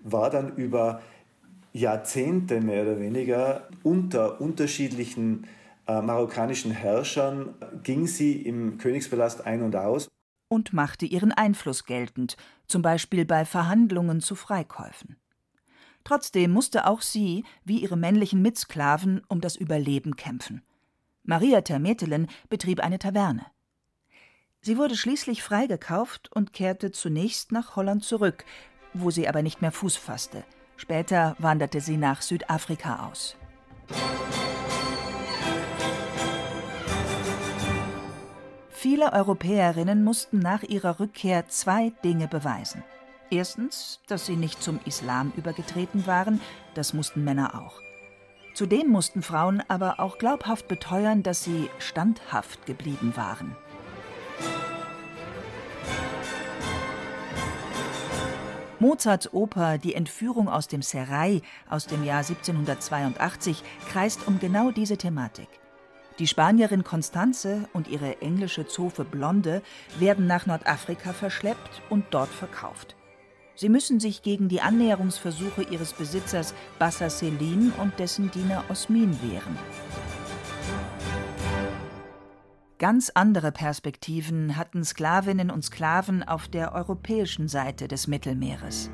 war 0.00 0.30
dann 0.30 0.56
über 0.56 1.02
Jahrzehnte 1.74 2.62
mehr 2.62 2.84
oder 2.84 2.98
weniger 2.98 3.68
unter 3.82 4.40
unterschiedlichen 4.40 5.46
äh, 5.86 6.00
marokkanischen 6.00 6.70
Herrschern, 6.70 7.54
ging 7.82 8.06
sie 8.06 8.40
im 8.40 8.78
Königspalast 8.78 9.44
ein 9.44 9.60
und 9.60 9.76
aus. 9.76 10.08
Und 10.48 10.72
machte 10.72 11.04
ihren 11.04 11.32
Einfluss 11.32 11.84
geltend, 11.84 12.38
zum 12.68 12.80
Beispiel 12.80 13.26
bei 13.26 13.44
Verhandlungen 13.44 14.22
zu 14.22 14.34
Freikäufen. 14.34 15.16
Trotzdem 16.04 16.52
musste 16.52 16.86
auch 16.86 17.02
sie, 17.02 17.44
wie 17.66 17.80
ihre 17.80 17.98
männlichen 17.98 18.40
Mitsklaven, 18.40 19.20
um 19.28 19.42
das 19.42 19.56
Überleben 19.56 20.16
kämpfen. 20.16 20.62
Maria 21.30 21.60
Termetelen 21.60 22.26
betrieb 22.48 22.80
eine 22.80 22.98
Taverne. 22.98 23.46
Sie 24.62 24.76
wurde 24.76 24.96
schließlich 24.96 25.44
freigekauft 25.44 26.28
und 26.34 26.52
kehrte 26.52 26.90
zunächst 26.90 27.52
nach 27.52 27.76
Holland 27.76 28.02
zurück, 28.02 28.44
wo 28.94 29.12
sie 29.12 29.28
aber 29.28 29.40
nicht 29.40 29.62
mehr 29.62 29.70
Fuß 29.70 29.94
fasste. 29.94 30.42
Später 30.76 31.36
wanderte 31.38 31.80
sie 31.80 31.98
nach 31.98 32.20
Südafrika 32.22 33.06
aus. 33.08 33.36
Viele 38.70 39.12
Europäerinnen 39.12 40.02
mussten 40.02 40.40
nach 40.40 40.64
ihrer 40.64 40.98
Rückkehr 40.98 41.46
zwei 41.46 41.92
Dinge 42.02 42.26
beweisen. 42.26 42.82
Erstens, 43.30 44.00
dass 44.08 44.26
sie 44.26 44.34
nicht 44.34 44.60
zum 44.60 44.80
Islam 44.84 45.32
übergetreten 45.36 46.08
waren, 46.08 46.40
das 46.74 46.92
mussten 46.92 47.22
Männer 47.22 47.54
auch. 47.54 47.80
Zudem 48.60 48.88
mussten 48.88 49.22
Frauen 49.22 49.62
aber 49.68 50.00
auch 50.00 50.18
glaubhaft 50.18 50.68
beteuern, 50.68 51.22
dass 51.22 51.42
sie 51.42 51.70
standhaft 51.78 52.66
geblieben 52.66 53.16
waren. 53.16 53.56
Mozarts 58.78 59.32
Oper 59.32 59.78
Die 59.78 59.94
Entführung 59.94 60.50
aus 60.50 60.68
dem 60.68 60.82
Serai 60.82 61.40
aus 61.70 61.86
dem 61.86 62.04
Jahr 62.04 62.18
1782 62.18 63.62
kreist 63.90 64.28
um 64.28 64.38
genau 64.38 64.72
diese 64.72 64.98
Thematik. 64.98 65.48
Die 66.18 66.26
Spanierin 66.26 66.84
Constanze 66.84 67.66
und 67.72 67.88
ihre 67.88 68.20
englische 68.20 68.66
Zofe 68.66 69.04
Blonde 69.06 69.62
werden 69.98 70.26
nach 70.26 70.44
Nordafrika 70.44 71.14
verschleppt 71.14 71.80
und 71.88 72.04
dort 72.10 72.28
verkauft. 72.28 72.94
Sie 73.56 73.68
müssen 73.68 74.00
sich 74.00 74.22
gegen 74.22 74.48
die 74.48 74.60
Annäherungsversuche 74.60 75.62
ihres 75.62 75.92
Besitzers 75.92 76.54
Bassa 76.78 77.10
Selim 77.10 77.72
und 77.78 77.98
dessen 77.98 78.30
Diener 78.30 78.64
Osmin 78.70 79.18
wehren. 79.22 79.58
Ganz 82.78 83.10
andere 83.14 83.52
Perspektiven 83.52 84.56
hatten 84.56 84.84
Sklavinnen 84.84 85.50
und 85.50 85.62
Sklaven 85.62 86.22
auf 86.22 86.48
der 86.48 86.74
europäischen 86.74 87.46
Seite 87.46 87.88
des 87.88 88.06
Mittelmeeres. 88.06 88.90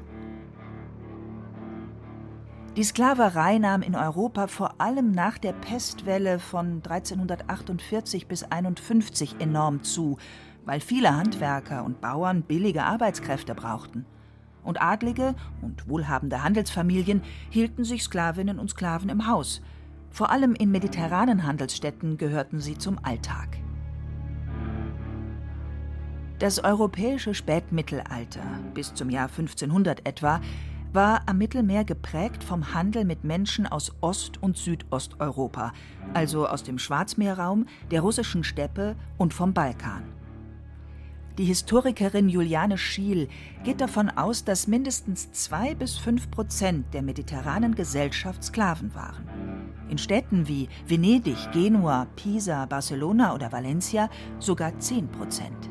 Die 2.76 2.82
Sklaverei 2.82 3.58
nahm 3.58 3.82
in 3.82 3.94
Europa 3.94 4.48
vor 4.48 4.80
allem 4.80 5.12
nach 5.12 5.38
der 5.38 5.52
Pestwelle 5.52 6.40
von 6.40 6.82
1348 6.82 8.26
bis 8.26 8.42
51 8.42 9.36
enorm 9.38 9.84
zu, 9.84 10.18
weil 10.64 10.80
viele 10.80 11.16
Handwerker 11.16 11.84
und 11.84 12.00
Bauern 12.00 12.42
billige 12.42 12.82
Arbeitskräfte 12.82 13.54
brauchten 13.54 14.04
und 14.66 14.80
Adlige 14.82 15.34
und 15.62 15.88
wohlhabende 15.88 16.42
Handelsfamilien 16.42 17.22
hielten 17.50 17.84
sich 17.84 18.02
Sklavinnen 18.02 18.58
und 18.58 18.70
Sklaven 18.70 19.08
im 19.08 19.26
Haus. 19.26 19.62
Vor 20.10 20.30
allem 20.30 20.54
in 20.54 20.70
mediterranen 20.70 21.44
Handelsstädten 21.44 22.18
gehörten 22.18 22.60
sie 22.60 22.76
zum 22.76 22.98
Alltag. 23.02 23.58
Das 26.38 26.62
europäische 26.62 27.32
Spätmittelalter 27.32 28.44
bis 28.74 28.92
zum 28.92 29.08
Jahr 29.08 29.28
1500 29.28 30.06
etwa 30.06 30.40
war 30.92 31.22
am 31.26 31.38
Mittelmeer 31.38 31.84
geprägt 31.84 32.42
vom 32.42 32.74
Handel 32.74 33.04
mit 33.04 33.24
Menschen 33.24 33.66
aus 33.66 33.92
Ost- 34.00 34.42
und 34.42 34.56
Südosteuropa, 34.56 35.72
also 36.14 36.46
aus 36.46 36.62
dem 36.62 36.78
Schwarzmeerraum, 36.78 37.66
der 37.90 38.00
russischen 38.00 38.44
Steppe 38.44 38.96
und 39.18 39.34
vom 39.34 39.52
Balkan. 39.52 40.15
Die 41.38 41.44
Historikerin 41.44 42.30
Juliane 42.30 42.78
Schiel 42.78 43.28
geht 43.62 43.82
davon 43.82 44.08
aus, 44.08 44.44
dass 44.44 44.66
mindestens 44.66 45.32
zwei 45.32 45.74
bis 45.74 45.98
fünf 45.98 46.30
Prozent 46.30 46.94
der 46.94 47.02
mediterranen 47.02 47.74
Gesellschaft 47.74 48.42
Sklaven 48.42 48.94
waren. 48.94 49.28
In 49.90 49.98
Städten 49.98 50.48
wie 50.48 50.70
Venedig, 50.86 51.36
Genua, 51.52 52.06
Pisa, 52.16 52.64
Barcelona 52.64 53.34
oder 53.34 53.52
Valencia 53.52 54.08
sogar 54.38 54.78
zehn 54.78 55.08
Prozent. 55.08 55.68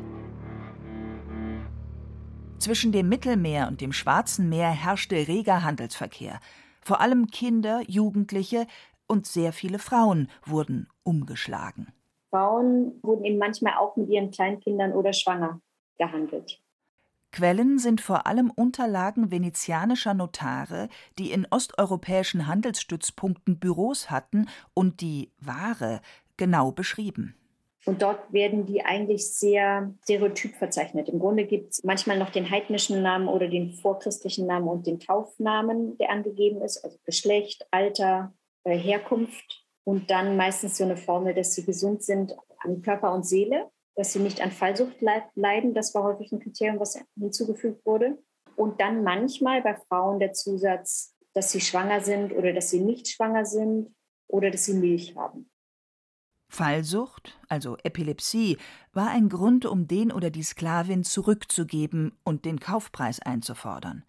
Zwischen 2.59 2.91
dem 2.91 3.09
Mittelmeer 3.09 3.67
und 3.67 3.81
dem 3.81 3.91
Schwarzen 3.91 4.49
Meer 4.49 4.69
herrschte 4.69 5.15
reger 5.15 5.63
Handelsverkehr. 5.63 6.39
Vor 6.81 7.01
allem 7.01 7.27
Kinder, 7.27 7.81
Jugendliche 7.87 8.67
und 9.07 9.25
sehr 9.25 9.51
viele 9.51 9.79
Frauen 9.79 10.29
wurden 10.45 10.87
umgeschlagen. 11.03 11.87
Frauen 12.35 12.99
wurden 13.01 13.23
eben 13.23 13.37
manchmal 13.37 13.75
auch 13.77 13.95
mit 13.95 14.09
ihren 14.09 14.29
Kleinkindern 14.29 14.91
oder 14.91 15.13
schwanger 15.13 15.61
gehandelt. 15.97 16.61
Quellen 17.31 17.79
sind 17.79 18.01
vor 18.01 18.27
allem 18.27 18.51
Unterlagen 18.51 19.31
venezianischer 19.31 20.13
Notare, 20.13 20.89
die 21.17 21.31
in 21.31 21.47
osteuropäischen 21.49 22.45
Handelsstützpunkten 22.47 23.57
Büros 23.57 24.09
hatten 24.09 24.47
und 24.73 24.99
die 24.99 25.31
Ware 25.39 26.01
genau 26.35 26.73
beschrieben. 26.73 27.35
Und 27.85 28.01
dort 28.01 28.33
werden 28.33 28.65
die 28.65 28.83
eigentlich 28.83 29.31
sehr 29.31 29.93
stereotyp 30.03 30.55
verzeichnet. 30.55 31.07
Im 31.07 31.19
Grunde 31.19 31.45
gibt 31.45 31.71
es 31.71 31.83
manchmal 31.85 32.17
noch 32.17 32.31
den 32.31 32.49
heidnischen 32.49 33.01
Namen 33.01 33.29
oder 33.29 33.47
den 33.47 33.71
vorchristlichen 33.71 34.45
Namen 34.45 34.67
und 34.67 34.87
den 34.87 34.99
Taufnamen, 34.99 35.97
der 35.99 36.09
angegeben 36.09 36.61
ist, 36.61 36.83
also 36.83 36.97
Geschlecht, 37.05 37.65
Alter, 37.71 38.33
äh, 38.65 38.77
Herkunft 38.77 39.64
und 39.85 40.09
dann 40.09 40.35
meistens 40.35 40.77
so 40.77 40.83
eine 40.83 40.97
Formel, 40.97 41.33
dass 41.33 41.53
sie 41.53 41.63
gesund 41.63 42.03
sind 42.03 42.35
an 42.59 42.81
Körper 42.81 43.13
und 43.13 43.25
Seele, 43.25 43.69
dass 43.95 44.11
sie 44.11 44.19
nicht 44.19 44.41
an 44.41 44.51
Fallsucht 44.51 44.99
leiden. 44.99 45.73
Das 45.73 45.93
war 45.95 46.03
häufig 46.03 46.31
ein 46.31 46.39
Kriterium, 46.39 46.79
was 46.79 46.99
hinzugefügt 47.17 47.85
wurde. 47.85 48.17
Und 48.57 48.81
dann 48.81 49.03
manchmal 49.03 49.61
bei 49.61 49.75
Frauen 49.75 50.19
der 50.19 50.33
Zusatz, 50.33 51.15
dass 51.33 51.51
sie 51.51 51.61
schwanger 51.61 52.01
sind 52.01 52.33
oder 52.33 52.51
dass 52.51 52.71
sie 52.71 52.79
nicht 52.79 53.07
schwanger 53.07 53.45
sind 53.45 53.93
oder 54.27 54.49
dass 54.49 54.65
sie 54.65 54.73
Milch 54.73 55.15
haben. 55.15 55.49
Fallsucht, 56.47 57.37
also 57.47 57.77
Epilepsie, 57.83 58.57
war 58.93 59.09
ein 59.09 59.29
Grund, 59.29 59.65
um 59.65 59.87
den 59.87 60.11
oder 60.11 60.29
die 60.29 60.43
Sklavin 60.43 61.03
zurückzugeben 61.03 62.17
und 62.23 62.45
den 62.45 62.59
Kaufpreis 62.59 63.19
einzufordern. 63.19 64.03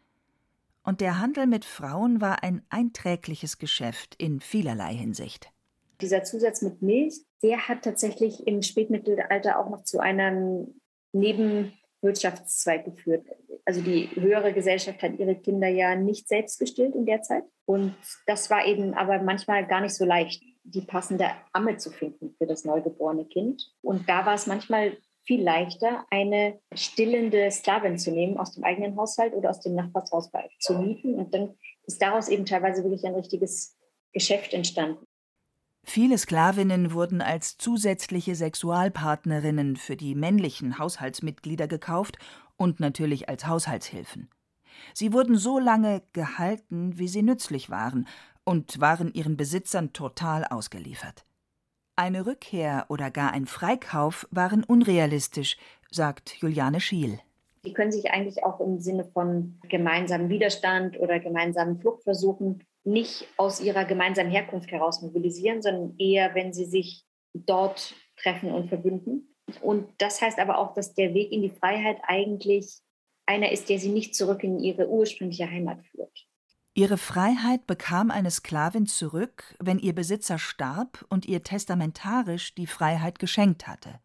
Und 0.83 1.01
der 1.01 1.19
Handel 1.19 1.47
mit 1.47 1.65
Frauen 1.65 2.21
war 2.21 2.43
ein 2.43 2.63
einträgliches 2.71 3.59
Geschäft 3.59 4.15
in 4.15 4.41
vielerlei 4.41 4.95
Hinsicht. 4.95 5.51
Dieser 6.01 6.25
Zusatz 6.25 6.63
mit 6.63 6.83
Milch, 6.83 7.21
der 7.43 7.69
hat 7.69 7.83
tatsächlich 7.83 8.47
im 8.47 8.63
Spätmittelalter 8.63 9.59
auch 9.59 9.71
noch 9.71 9.85
zu 9.85 9.99
einem 9.99 10.81
Nebenwirtschaftszweig 11.13 12.85
geführt. 12.85 13.27
Also 13.65 13.81
die 13.81 14.09
höhere 14.15 14.53
Gesellschaft 14.53 15.03
hat 15.03 15.19
ihre 15.19 15.37
Kinder 15.37 15.69
ja 15.69 15.97
nicht 15.97 16.29
selbst 16.29 16.59
gestillt 16.59 16.95
in 16.95 17.07
der 17.07 17.23
Zeit. 17.23 17.45
Und 17.65 17.95
das 18.27 18.51
war 18.51 18.67
eben 18.67 18.95
aber 18.95 19.23
manchmal 19.23 19.67
gar 19.67 19.81
nicht 19.81 19.95
so 19.95 20.05
leicht, 20.05 20.43
die 20.65 20.83
passende 20.83 21.31
Amme 21.53 21.77
zu 21.77 21.91
finden 21.91 22.35
für 22.39 22.47
das 22.47 22.65
neugeborene 22.65 23.25
Kind. 23.25 23.73
Und 23.83 24.09
da 24.09 24.27
war 24.27 24.35
es 24.35 24.47
manchmal 24.47 24.97
viel 25.25 25.43
leichter, 25.43 26.07
eine 26.11 26.61
stillende 26.75 27.51
Sklavin 27.51 27.99
zu 27.99 28.13
nehmen 28.13 28.39
aus 28.39 28.53
dem 28.53 28.65
eigenen 28.65 28.97
Haushalt 28.97 29.35
oder 29.35 29.51
aus 29.51 29.61
dem 29.61 29.75
Nachbarshaus 29.75 30.31
zu 30.61 30.75
mieten. 30.79 31.15
Und 31.15 31.35
dann 31.35 31.55
ist 31.87 32.01
daraus 32.01 32.29
eben 32.29 32.47
teilweise 32.47 32.85
wirklich 32.85 33.05
ein 33.05 33.15
richtiges 33.15 33.77
Geschäft 34.13 34.55
entstanden. 34.55 35.05
Viele 35.89 36.19
Sklavinnen 36.19 36.93
wurden 36.93 37.23
als 37.23 37.57
zusätzliche 37.59 38.35
Sexualpartnerinnen 38.35 39.77
für 39.77 39.97
die 39.97 40.15
männlichen 40.15 40.79
Haushaltsmitglieder 40.79 41.69
gekauft 41.69 42.19
und 42.57 42.81
natürlich 42.81 43.29
als 43.29 43.47
Haushaltshilfen. 43.47 44.29
Sie 44.93 45.13
wurden 45.13 45.37
so 45.39 45.59
lange 45.59 46.03
gehalten, 46.13 46.99
wie 46.99 47.09
sie 47.09 47.23
nützlich 47.23 47.71
waren, 47.71 48.07
und 48.45 48.81
waren 48.81 49.13
ihren 49.15 49.37
Besitzern 49.37 49.93
total 49.93 50.45
ausgeliefert. 50.45 51.25
Eine 51.95 52.27
Rückkehr 52.27 52.85
oder 52.89 53.11
gar 53.11 53.33
ein 53.33 53.47
Freikauf 53.47 54.29
waren 54.31 54.65
unrealistisch, 54.65 55.57
sagt 55.91 56.37
Juliane 56.37 56.81
Schiel. 56.81 57.21
Die 57.65 57.73
können 57.73 57.91
sich 57.91 58.11
eigentlich 58.11 58.45
auch 58.45 58.61
im 58.61 58.81
Sinne 58.81 59.05
von 59.05 59.59
gemeinsamen 59.69 60.29
Widerstand 60.29 60.99
oder 61.01 61.21
gemeinsamen 61.21 61.81
Fluchtversuchen 61.81 62.65
nicht 62.87 63.27
aus 63.37 63.61
ihrer 63.61 63.85
gemeinsamen 63.85 64.31
Herkunft 64.31 64.71
heraus 64.71 65.03
mobilisieren, 65.03 65.61
sondern 65.61 65.99
eher, 65.99 66.35
wenn 66.35 66.53
sie 66.53 66.65
sich 66.65 67.05
dort 67.35 67.95
treffen 68.17 68.53
und 68.53 68.69
verbünden. 68.69 69.37
Und 69.61 69.89
das 69.99 70.21
heißt 70.23 70.39
aber 70.39 70.59
auch, 70.59 70.75
dass 70.75 70.95
der 70.95 71.15
Weg 71.15 71.33
in 71.33 71.43
die 71.43 71.51
Freiheit 71.51 71.99
eigentlich 72.03 72.81
einer 73.27 73.51
ist, 73.51 73.69
der 73.69 73.79
sie 73.79 73.91
nicht 73.91 74.15
zurück 74.15 74.43
in 74.45 74.59
ihre 74.59 74.89
ursprüngliche 74.89 75.51
Heimat 75.51 75.85
führt. 75.91 76.27
Ihre 76.75 76.99
Freiheit 76.99 77.67
bekam 77.67 78.11
eine 78.11 78.31
Sklavin 78.31 78.87
zurück, 78.87 79.57
wenn 79.59 79.79
ihr 79.79 79.95
Besitzer 79.95 80.39
starb 80.39 81.05
und 81.09 81.27
ihr 81.27 81.43
testamentarisch 81.43 82.55
die 82.55 82.67
Freiheit 82.67 83.19
geschenkt 83.19 83.67
hatte. 83.67 83.99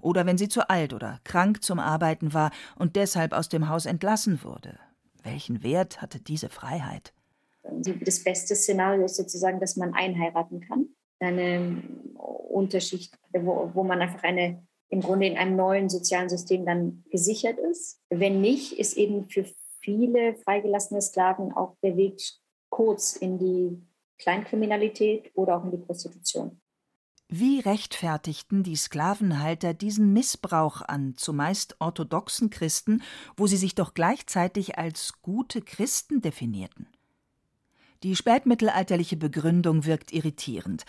Oder 0.00 0.26
wenn 0.26 0.36
sie 0.36 0.48
zu 0.48 0.68
alt 0.68 0.92
oder 0.92 1.20
krank 1.24 1.62
zum 1.62 1.78
Arbeiten 1.78 2.34
war 2.34 2.50
und 2.76 2.96
deshalb 2.96 3.32
aus 3.32 3.48
dem 3.48 3.68
Haus 3.68 3.86
entlassen 3.86 4.44
wurde. 4.44 4.78
Welchen 5.22 5.62
Wert 5.62 6.02
hatte 6.02 6.20
diese 6.20 6.50
Freiheit? 6.50 7.14
Das 7.62 8.22
beste 8.22 8.54
Szenario 8.54 9.04
ist 9.04 9.16
sozusagen, 9.16 9.60
dass 9.60 9.76
man 9.76 9.94
einheiraten 9.94 10.60
kann. 10.60 10.88
Eine 11.18 11.82
Unterschicht, 12.14 13.14
wo, 13.32 13.70
wo 13.74 13.84
man 13.84 14.00
einfach 14.00 14.22
eine 14.22 14.66
im 14.90 15.00
Grunde 15.00 15.26
in 15.26 15.38
einem 15.38 15.56
neuen 15.56 15.88
sozialen 15.88 16.28
System 16.28 16.66
dann 16.66 17.04
gesichert 17.10 17.58
ist. 17.58 18.00
Wenn 18.10 18.40
nicht, 18.40 18.72
ist 18.72 18.96
eben 18.96 19.28
für 19.28 19.46
viele 19.80 20.34
freigelassene 20.34 21.00
Sklaven 21.00 21.52
auch 21.52 21.76
der 21.82 21.96
Weg 21.96 22.20
kurz 22.70 23.16
in 23.16 23.38
die 23.38 23.80
Kleinkriminalität 24.18 25.30
oder 25.34 25.56
auch 25.56 25.64
in 25.64 25.70
die 25.70 25.78
Prostitution. 25.78 26.60
Wie 27.28 27.60
rechtfertigten 27.60 28.64
die 28.64 28.74
Sklavenhalter 28.74 29.72
diesen 29.72 30.12
Missbrauch 30.12 30.82
an 30.82 31.14
zumeist 31.16 31.76
orthodoxen 31.78 32.50
Christen, 32.50 33.02
wo 33.36 33.46
sie 33.46 33.56
sich 33.56 33.76
doch 33.76 33.94
gleichzeitig 33.94 34.78
als 34.78 35.22
gute 35.22 35.62
Christen 35.62 36.20
definierten? 36.20 36.88
Die 38.02 38.16
spätmittelalterliche 38.16 39.18
Begründung 39.18 39.84
wirkt 39.84 40.10
irritierend, 40.10 40.84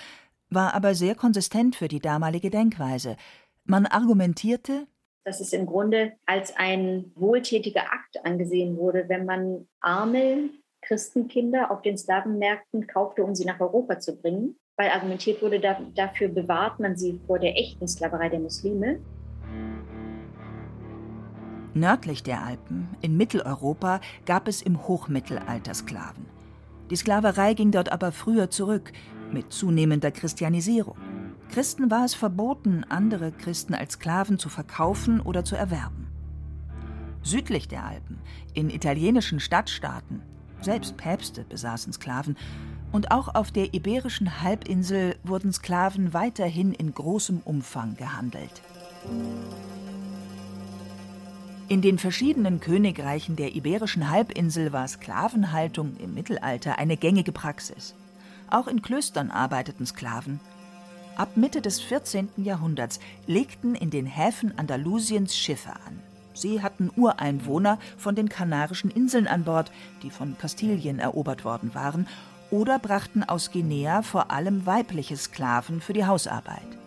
war 0.50 0.74
aber 0.74 0.96
sehr 0.96 1.14
konsistent 1.14 1.76
für 1.76 1.90
die 1.90 2.00
damalige 2.00 2.50
Denkweise. 2.50 3.18
Man 3.66 3.86
argumentierte, 3.86 4.88
dass 5.26 5.42
es 5.42 5.52
im 5.52 5.66
Grunde 5.66 6.14
als 6.26 6.56
ein 6.56 7.12
wohltätiger 7.16 7.84
Akt 7.92 8.26
angesehen 8.26 8.78
wurde, 8.78 9.10
wenn 9.10 9.26
man 9.26 9.68
arme 9.82 10.50
Christenkinder 10.82 11.70
auf 11.70 11.82
den 11.82 11.98
Slawenmärkten 11.98 12.88
kaufte, 12.88 13.24
um 13.24 13.36
sie 13.36 13.46
nach 13.46 13.60
Europa 13.60 14.00
zu 14.00 14.16
bringen, 14.16 14.56
weil 14.78 14.90
argumentiert 14.90 15.42
wurde, 15.42 15.60
da, 15.60 15.80
dafür 15.94 16.30
bewahrt 16.30 16.80
man 16.80 16.96
sie 16.96 17.20
vor 17.28 17.40
der 17.40 17.58
echten 17.58 17.88
Sklaverei 17.88 18.30
der 18.30 18.40
Muslime. 18.40 19.00
Nördlich 21.74 22.24
der 22.24 22.42
Alpen, 22.42 22.90
in 23.02 23.16
Mitteleuropa, 23.16 24.00
gab 24.26 24.48
es 24.48 24.62
im 24.62 24.88
Hochmittelalter 24.88 25.74
Sklaven. 25.74 26.41
Die 26.92 26.98
Sklaverei 26.98 27.54
ging 27.54 27.72
dort 27.72 27.90
aber 27.92 28.12
früher 28.12 28.50
zurück, 28.50 28.92
mit 29.32 29.54
zunehmender 29.54 30.12
Christianisierung. 30.12 30.98
Christen 31.50 31.90
war 31.90 32.04
es 32.04 32.14
verboten, 32.14 32.86
andere 32.90 33.32
Christen 33.32 33.74
als 33.74 33.94
Sklaven 33.94 34.38
zu 34.38 34.50
verkaufen 34.50 35.22
oder 35.22 35.46
zu 35.46 35.56
erwerben. 35.56 36.08
Südlich 37.24 37.70
der 37.70 37.86
Alpen, 37.86 38.20
in 38.54 38.70
italienischen 38.70 39.40
Stadtstaaten, 39.40 40.22
selbst 40.60 40.98
Päpste 40.98 41.46
besaßen 41.46 41.94
Sklaven, 41.94 42.36
und 42.92 43.12
auch 43.12 43.36
auf 43.36 43.52
der 43.52 43.74
iberischen 43.74 44.42
Halbinsel 44.42 45.16
wurden 45.24 45.54
Sklaven 45.54 46.14
weiterhin 46.14 46.74
in 46.74 46.94
großem 46.94 47.40
Umfang 47.46 47.96
gehandelt. 47.96 48.62
In 51.72 51.82
den 51.82 52.00
verschiedenen 52.00 52.60
Königreichen 52.60 53.38
der 53.38 53.56
iberischen 53.56 54.10
Halbinsel 54.10 54.74
war 54.74 54.86
Sklavenhaltung 54.86 55.96
im 56.04 56.14
Mittelalter 56.14 56.78
eine 56.78 56.98
gängige 56.98 57.32
Praxis. 57.32 57.96
Auch 58.50 58.68
in 58.68 58.82
Klöstern 58.82 59.32
arbeiteten 59.32 59.86
Sklaven. 59.86 60.42
Ab 61.16 61.38
Mitte 61.38 61.62
des 61.62 61.80
14. 61.80 62.28
Jahrhunderts 62.36 63.00
legten 63.26 63.74
in 63.74 63.90
den 63.90 64.06
Häfen 64.06 64.60
Andalusiens 64.60 65.38
Schiffe 65.38 65.70
an. 65.70 66.02
Sie 66.34 66.62
hatten 66.62 66.92
Ureinwohner 66.94 67.80
von 67.98 68.16
den 68.16 68.28
Kanarischen 68.28 68.92
Inseln 68.92 69.28
an 69.28 69.46
Bord, 69.46 69.72
die 70.04 70.10
von 70.10 70.38
Kastilien 70.38 71.00
erobert 71.00 71.46
worden 71.46 71.74
waren, 71.74 72.06
oder 72.50 72.80
brachten 72.80 73.24
aus 73.24 73.50
Guinea 73.50 74.02
vor 74.02 74.30
allem 74.30 74.66
weibliche 74.66 75.16
Sklaven 75.16 75.80
für 75.80 75.94
die 75.94 76.06
Hausarbeit. 76.06 76.81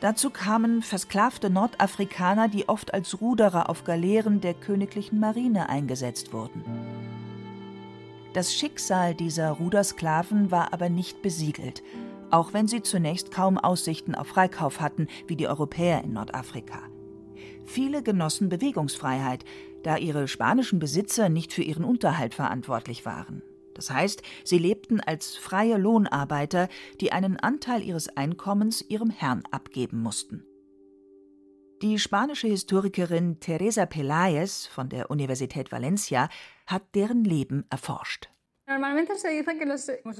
Dazu 0.00 0.30
kamen 0.30 0.80
versklavte 0.82 1.50
Nordafrikaner, 1.50 2.48
die 2.48 2.68
oft 2.68 2.94
als 2.94 3.20
Ruderer 3.20 3.68
auf 3.68 3.84
Galeeren 3.84 4.40
der 4.40 4.54
königlichen 4.54 5.20
Marine 5.20 5.68
eingesetzt 5.68 6.32
wurden. 6.32 6.64
Das 8.32 8.54
Schicksal 8.54 9.14
dieser 9.14 9.50
Rudersklaven 9.50 10.50
war 10.50 10.72
aber 10.72 10.88
nicht 10.88 11.20
besiegelt, 11.20 11.82
auch 12.30 12.52
wenn 12.52 12.68
sie 12.68 12.80
zunächst 12.80 13.30
kaum 13.30 13.58
Aussichten 13.58 14.14
auf 14.14 14.28
Freikauf 14.28 14.80
hatten, 14.80 15.08
wie 15.26 15.36
die 15.36 15.48
Europäer 15.48 16.02
in 16.04 16.12
Nordafrika. 16.14 16.78
Viele 17.66 18.02
genossen 18.02 18.48
Bewegungsfreiheit, 18.48 19.44
da 19.82 19.96
ihre 19.96 20.28
spanischen 20.28 20.78
Besitzer 20.78 21.28
nicht 21.28 21.52
für 21.52 21.62
ihren 21.62 21.84
Unterhalt 21.84 22.34
verantwortlich 22.34 23.04
waren. 23.04 23.42
Das 23.80 23.90
heißt, 23.90 24.22
sie 24.44 24.58
lebten 24.58 25.00
als 25.00 25.36
freie 25.36 25.78
Lohnarbeiter, 25.78 26.68
die 27.00 27.12
einen 27.12 27.38
Anteil 27.38 27.82
ihres 27.82 28.14
Einkommens 28.14 28.82
ihrem 28.82 29.08
Herrn 29.08 29.42
abgeben 29.50 30.02
mussten. 30.02 30.44
Die 31.80 31.98
spanische 31.98 32.46
Historikerin 32.46 33.40
Teresa 33.40 33.84
Peláez 33.84 34.68
von 34.68 34.90
der 34.90 35.10
Universität 35.10 35.72
Valencia 35.72 36.28
hat 36.66 36.94
deren 36.94 37.24
Leben 37.24 37.64
erforscht. 37.70 38.28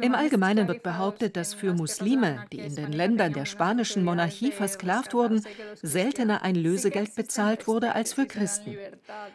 Im 0.00 0.14
Allgemeinen 0.14 0.66
wird 0.66 0.82
behauptet, 0.82 1.36
dass 1.36 1.54
für 1.54 1.72
Muslime, 1.72 2.46
die 2.50 2.58
in 2.58 2.74
den 2.74 2.90
Ländern 2.90 3.32
der 3.32 3.44
spanischen 3.44 4.04
Monarchie 4.04 4.50
versklavt 4.50 5.14
wurden, 5.14 5.44
seltener 5.80 6.42
ein 6.42 6.56
Lösegeld 6.56 7.14
bezahlt 7.14 7.68
wurde 7.68 7.94
als 7.94 8.14
für 8.14 8.26
Christen. 8.26 8.76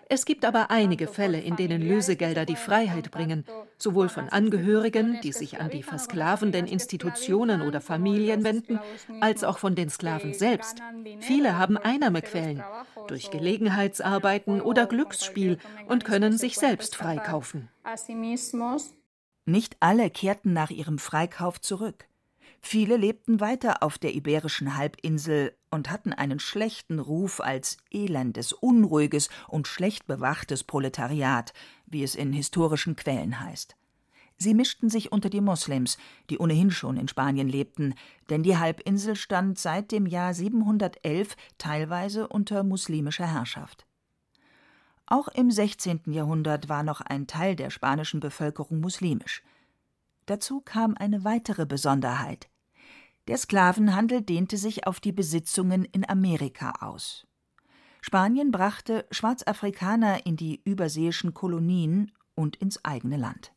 Es 0.09 0.25
gibt 0.25 0.43
aber 0.43 0.69
einige 0.69 1.07
Fälle, 1.07 1.39
in 1.39 1.55
denen 1.55 1.81
Lösegelder 1.81 2.45
die 2.45 2.57
Freiheit 2.57 3.09
bringen, 3.11 3.45
sowohl 3.77 4.09
von 4.09 4.27
Angehörigen, 4.27 5.19
die 5.23 5.31
sich 5.31 5.61
an 5.61 5.69
die 5.69 5.83
versklavenden 5.83 6.67
Institutionen 6.67 7.61
oder 7.61 7.79
Familien 7.79 8.43
wenden, 8.43 8.81
als 9.21 9.45
auch 9.45 9.59
von 9.59 9.75
den 9.75 9.89
Sklaven 9.89 10.33
selbst. 10.33 10.79
Viele 11.21 11.57
haben 11.57 11.77
Einnahmequellen 11.77 12.63
durch 13.07 13.31
Gelegenheitsarbeiten 13.31 14.59
oder 14.59 14.87
Glücksspiel 14.87 15.57
und 15.87 16.03
können 16.03 16.37
sich 16.37 16.57
selbst 16.57 16.97
freikaufen. 16.97 17.69
Nicht 19.45 19.77
alle 19.79 20.09
kehrten 20.09 20.53
nach 20.53 20.71
ihrem 20.71 20.97
Freikauf 20.97 21.61
zurück. 21.61 22.07
Viele 22.61 22.97
lebten 22.97 23.39
weiter 23.39 23.83
auf 23.83 23.99
der 23.99 24.15
iberischen 24.15 24.75
Halbinsel 24.75 25.55
und 25.69 25.91
hatten 25.91 26.13
einen 26.13 26.39
schlechten 26.39 26.97
Ruf 26.97 27.39
als 27.39 27.77
elendes, 27.91 28.53
unruhiges 28.53 29.29
und 29.47 29.67
schlecht 29.67 30.07
bewachtes 30.07 30.63
Proletariat, 30.63 31.53
wie 31.85 32.01
es 32.01 32.15
in 32.15 32.33
historischen 32.33 32.95
Quellen 32.95 33.39
heißt. 33.39 33.75
Sie 34.37 34.55
mischten 34.55 34.89
sich 34.89 35.11
unter 35.11 35.29
die 35.29 35.41
Moslems, 35.41 35.99
die 36.31 36.39
ohnehin 36.39 36.71
schon 36.71 36.97
in 36.97 37.07
Spanien 37.07 37.47
lebten, 37.47 37.93
denn 38.31 38.41
die 38.41 38.57
Halbinsel 38.57 39.15
stand 39.15 39.59
seit 39.59 39.91
dem 39.91 40.07
Jahr 40.07 40.33
711 40.33 41.37
teilweise 41.59 42.27
unter 42.27 42.63
muslimischer 42.63 43.31
Herrschaft. 43.31 43.84
Auch 45.07 45.27
im 45.27 45.51
16. 45.51 46.01
Jahrhundert 46.07 46.67
war 46.67 46.83
noch 46.83 47.01
ein 47.01 47.27
Teil 47.27 47.55
der 47.55 47.69
spanischen 47.69 48.19
Bevölkerung 48.19 48.79
muslimisch. 48.79 49.43
Dazu 50.25 50.61
kam 50.61 50.95
eine 50.97 51.23
weitere 51.23 51.65
Besonderheit. 51.65 52.49
Der 53.27 53.37
Sklavenhandel 53.37 54.21
dehnte 54.21 54.57
sich 54.57 54.87
auf 54.87 54.99
die 54.99 55.11
Besitzungen 55.11 55.85
in 55.85 56.07
Amerika 56.07 56.71
aus. 56.81 57.27
Spanien 58.01 58.51
brachte 58.51 59.05
Schwarzafrikaner 59.11 60.25
in 60.25 60.37
die 60.37 60.61
überseeischen 60.63 61.33
Kolonien 61.33 62.11
und 62.35 62.55
ins 62.55 62.83
eigene 62.85 63.17
Land. 63.17 63.51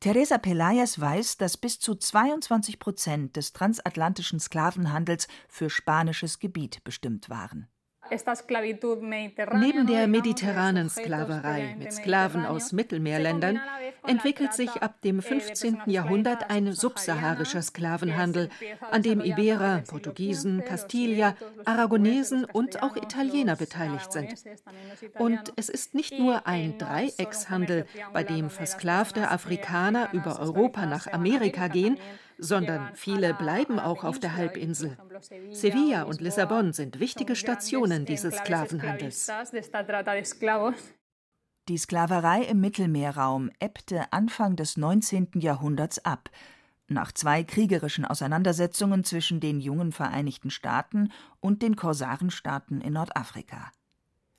Teresa 0.00 0.38
Pelayas 0.38 1.00
weiß, 1.00 1.38
dass 1.38 1.56
bis 1.56 1.78
zu 1.78 1.94
22 1.94 2.78
Prozent 2.78 3.36
des 3.36 3.52
transatlantischen 3.52 4.38
Sklavenhandels 4.38 5.28
für 5.48 5.70
spanisches 5.70 6.40
Gebiet 6.40 6.82
bestimmt 6.84 7.30
waren. 7.30 7.68
Neben 8.10 9.86
der 9.86 10.06
mediterranen 10.08 10.90
Sklaverei 10.90 11.76
mit 11.78 11.92
Sklaven 11.92 12.44
aus 12.44 12.72
Mittelmeerländern 12.72 13.60
entwickelt 14.06 14.52
sich 14.52 14.70
ab 14.82 15.00
dem 15.02 15.22
15. 15.22 15.82
Jahrhundert 15.86 16.50
ein 16.50 16.72
subsaharischer 16.72 17.62
Sklavenhandel, 17.62 18.50
an 18.90 19.02
dem 19.02 19.20
Iberer, 19.20 19.82
Portugiesen, 19.88 20.62
Kastilier, 20.64 21.34
Aragonesen 21.64 22.44
und 22.44 22.82
auch 22.82 22.96
Italiener 22.96 23.56
beteiligt 23.56 24.12
sind. 24.12 24.34
Und 25.18 25.52
es 25.56 25.68
ist 25.68 25.94
nicht 25.94 26.18
nur 26.18 26.46
ein 26.46 26.76
Dreieckshandel, 26.78 27.86
bei 28.12 28.22
dem 28.22 28.50
versklavte 28.50 29.30
Afrikaner 29.30 30.10
über 30.12 30.40
Europa 30.40 30.84
nach 30.86 31.06
Amerika 31.06 31.68
gehen, 31.68 31.98
sondern 32.38 32.90
viele 32.94 33.32
bleiben 33.34 33.78
auch 33.78 34.04
auf 34.04 34.18
der 34.18 34.36
Halbinsel. 34.36 34.96
Sevilla 35.50 36.02
und 36.02 36.20
Lissabon 36.20 36.72
sind 36.72 37.00
wichtige 37.00 37.36
Stationen 37.36 37.93
dieses 38.02 38.34
Sklavenhandels. 38.36 39.30
Die 41.68 41.78
Sklaverei 41.78 42.42
im 42.42 42.60
Mittelmeerraum 42.60 43.50
ebbte 43.58 44.12
Anfang 44.12 44.56
des 44.56 44.76
19. 44.76 45.28
Jahrhunderts 45.36 46.04
ab, 46.04 46.28
nach 46.88 47.12
zwei 47.12 47.42
kriegerischen 47.42 48.04
Auseinandersetzungen 48.04 49.04
zwischen 49.04 49.40
den 49.40 49.60
jungen 49.60 49.92
Vereinigten 49.92 50.50
Staaten 50.50 51.10
und 51.40 51.62
den 51.62 51.76
Korsarenstaaten 51.76 52.80
in 52.82 52.92
Nordafrika. 52.92 53.72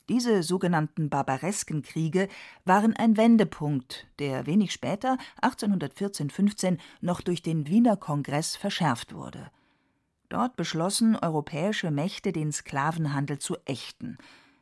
Diese 0.08 0.44
sogenannten 0.44 1.10
Barbareskenkriege 1.10 2.28
waren 2.64 2.96
ein 2.96 3.18
Wendepunkt, 3.18 4.06
der 4.20 4.46
wenig 4.46 4.72
später, 4.72 5.18
1814-15, 5.42 6.78
noch 7.02 7.22
durch 7.22 7.42
den 7.42 7.68
Wiener 7.68 7.98
Kongress 7.98 8.56
verschärft 8.56 9.16
wurde. 9.16 9.50
Dort 10.36 10.58
beschlossen 10.58 11.16
europäische 11.16 11.92
Mächte, 11.92 12.34
den 12.34 12.52
Sklavenhandel 12.52 13.40
zu 13.40 13.56
ächten, 13.64 14.18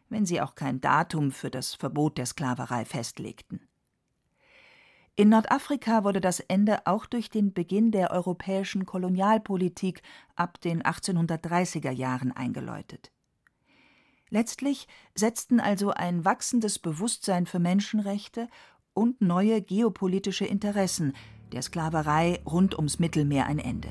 wenn 0.07 0.23
sie 0.23 0.39
auch 0.39 0.53
kein 0.53 0.81
Datum 0.81 1.31
für 1.31 1.49
das 1.49 1.73
Verbot 1.73 2.19
der 2.19 2.27
Sklaverei 2.27 2.85
festlegten. 2.85 3.59
In 5.15 5.29
Nordafrika 5.29 6.03
wurde 6.03 6.21
das 6.21 6.41
Ende 6.41 6.85
auch 6.85 7.07
durch 7.07 7.31
den 7.31 7.53
Beginn 7.53 7.89
der 7.89 8.11
europäischen 8.11 8.85
Kolonialpolitik 8.85 10.03
ab 10.35 10.61
den 10.61 10.83
1830er 10.83 11.89
Jahren 11.89 12.31
eingeläutet. 12.31 13.11
Letztlich 14.29 14.87
setzten 15.15 15.59
also 15.59 15.89
ein 15.89 16.23
wachsendes 16.23 16.77
Bewusstsein 16.77 17.47
für 17.47 17.57
Menschenrechte 17.57 18.47
und 18.93 19.21
neue 19.21 19.63
geopolitische 19.63 20.45
Interessen 20.45 21.13
der 21.51 21.63
Sklaverei 21.63 22.43
rund 22.45 22.75
ums 22.75 22.99
Mittelmeer 22.99 23.47
ein 23.47 23.57
Ende. 23.57 23.89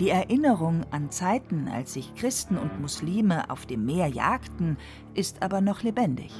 Die 0.00 0.08
Erinnerung 0.08 0.86
an 0.90 1.10
Zeiten, 1.10 1.68
als 1.68 1.92
sich 1.92 2.14
Christen 2.14 2.56
und 2.56 2.80
Muslime 2.80 3.50
auf 3.50 3.66
dem 3.66 3.84
Meer 3.84 4.06
jagten, 4.06 4.78
ist 5.12 5.42
aber 5.42 5.60
noch 5.60 5.82
lebendig. 5.82 6.32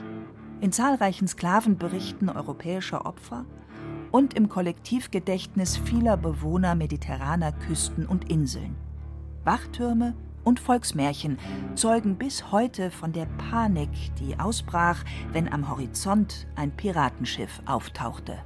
In 0.62 0.72
zahlreichen 0.72 1.28
Sklavenberichten 1.28 2.30
europäischer 2.30 3.04
Opfer 3.04 3.44
und 4.12 4.32
im 4.32 4.48
Kollektivgedächtnis 4.48 5.76
vieler 5.76 6.16
Bewohner 6.16 6.74
mediterraner 6.74 7.52
Küsten 7.52 8.06
und 8.06 8.30
Inseln. 8.30 8.76
Wachtürme 9.44 10.14
und 10.42 10.58
Volksmärchen 10.58 11.38
zeugen 11.74 12.16
bis 12.16 12.50
heute 12.52 12.90
von 12.90 13.12
der 13.12 13.26
Panik, 13.50 13.90
die 14.18 14.40
ausbrach, 14.40 15.04
wenn 15.32 15.52
am 15.52 15.68
Horizont 15.68 16.46
ein 16.56 16.74
Piratenschiff 16.74 17.60
auftauchte. 17.66 18.38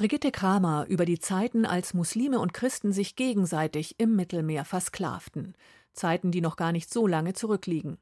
Brigitte 0.00 0.32
Kramer 0.32 0.86
über 0.88 1.04
die 1.04 1.18
Zeiten, 1.18 1.66
als 1.66 1.92
Muslime 1.92 2.38
und 2.38 2.54
Christen 2.54 2.90
sich 2.90 3.16
gegenseitig 3.16 3.96
im 4.00 4.16
Mittelmeer 4.16 4.64
versklavten. 4.64 5.54
Zeiten, 5.92 6.32
die 6.32 6.40
noch 6.40 6.56
gar 6.56 6.72
nicht 6.72 6.90
so 6.90 7.06
lange 7.06 7.34
zurückliegen. 7.34 7.98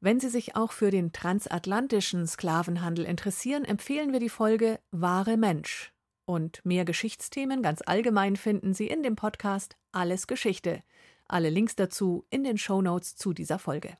Wenn 0.00 0.18
Sie 0.18 0.30
sich 0.30 0.56
auch 0.56 0.72
für 0.72 0.90
den 0.90 1.12
transatlantischen 1.12 2.26
Sklavenhandel 2.26 3.04
interessieren, 3.04 3.66
empfehlen 3.66 4.14
wir 4.14 4.20
die 4.20 4.30
Folge 4.30 4.80
Wahre 4.92 5.36
Mensch. 5.36 5.92
Und 6.24 6.64
mehr 6.64 6.86
Geschichtsthemen 6.86 7.60
ganz 7.60 7.82
allgemein 7.84 8.36
finden 8.36 8.72
Sie 8.72 8.86
in 8.86 9.02
dem 9.02 9.16
Podcast 9.16 9.76
Alles 9.92 10.28
Geschichte. 10.28 10.82
Alle 11.28 11.50
Links 11.50 11.76
dazu 11.76 12.24
in 12.30 12.44
den 12.44 12.56
Shownotes 12.56 13.14
zu 13.14 13.34
dieser 13.34 13.58
Folge. 13.58 13.98